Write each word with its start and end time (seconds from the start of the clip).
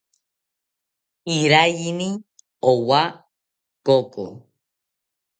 Iraiyini 1.35 2.09
owa 2.71 3.01
koko 3.85 4.25